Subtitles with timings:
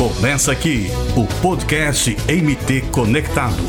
[0.00, 3.62] Começa aqui o podcast MT Conectado.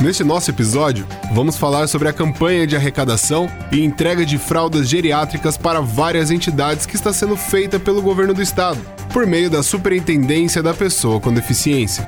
[0.00, 5.56] Neste nosso episódio, vamos falar sobre a campanha de arrecadação e entrega de fraldas geriátricas
[5.56, 8.78] para várias entidades que está sendo feita pelo governo do estado,
[9.12, 12.06] por meio da Superintendência da Pessoa com Deficiência.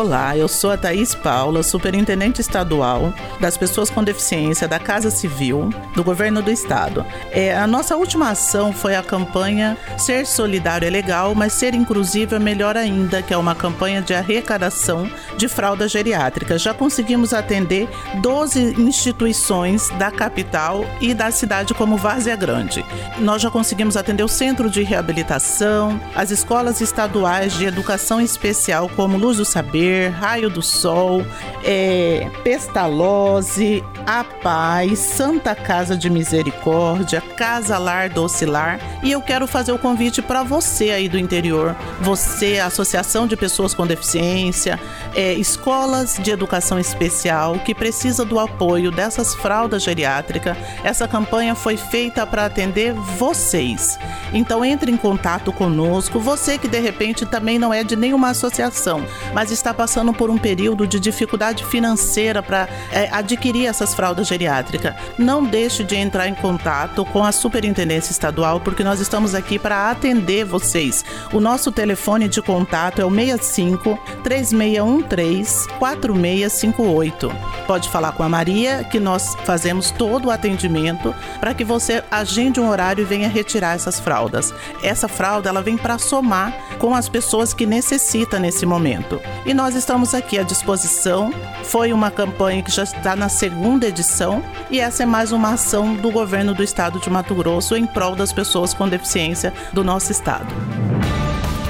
[0.00, 5.68] Olá, eu sou a Thaís Paula, superintendente estadual das pessoas com deficiência da Casa Civil
[5.94, 7.04] do Governo do Estado.
[7.30, 12.34] É, a nossa última ação foi a campanha Ser Solidário é Legal, mas Ser Inclusivo
[12.34, 16.58] é Melhor Ainda, que é uma campanha de arrecadação de fralda geriátrica.
[16.58, 17.86] Já conseguimos atender
[18.22, 22.82] 12 instituições da capital e da cidade como Várzea Grande.
[23.18, 29.18] Nós já conseguimos atender o Centro de Reabilitação, as escolas estaduais de educação especial como
[29.18, 31.24] Luz do Saber, Raio do Sol,
[31.64, 38.80] é, Pestalozzi, A Paz, Santa Casa de Misericórdia, Casa Lar Docilar.
[39.02, 43.74] E eu quero fazer o convite para você aí do interior, você, Associação de Pessoas
[43.74, 44.78] com Deficiência,
[45.14, 50.56] é, escolas de educação especial que precisa do apoio dessas fraldas geriátricas.
[50.84, 53.98] Essa campanha foi feita para atender vocês.
[54.32, 59.04] Então entre em contato conosco, você que de repente também não é de nenhuma associação,
[59.34, 64.94] mas está passando por um período de dificuldade financeira para é, adquirir essas fraldas geriátricas,
[65.16, 69.90] não deixe de entrar em contato com a Superintendência Estadual, porque nós estamos aqui para
[69.90, 71.02] atender vocês.
[71.32, 77.32] O nosso telefone de contato é o 65 3613 4658.
[77.66, 82.60] Pode falar com a Maria, que nós fazemos todo o atendimento para que você agende
[82.60, 84.52] um horário e venha retirar essas fraldas.
[84.82, 89.18] Essa fralda ela vem para somar com as pessoas que necessitam nesse momento.
[89.46, 91.32] E nós nós estamos aqui à disposição.
[91.62, 95.94] Foi uma campanha que já está na segunda edição e essa é mais uma ação
[95.94, 100.10] do governo do estado de Mato Grosso em prol das pessoas com deficiência do nosso
[100.10, 100.52] estado.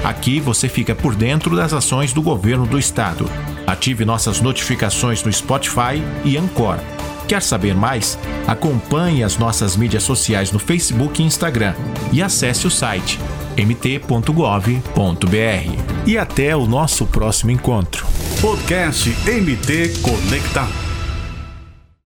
[0.03, 3.29] Aqui você fica por dentro das ações do governo do estado.
[3.67, 6.79] Ative nossas notificações no Spotify e Anchor.
[7.27, 8.17] Quer saber mais?
[8.47, 11.75] Acompanhe as nossas mídias sociais no Facebook e Instagram
[12.11, 13.19] e acesse o site
[13.57, 15.31] mt.gov.br.
[16.05, 18.05] E até o nosso próximo encontro.
[18.41, 20.90] Podcast MT Conectado.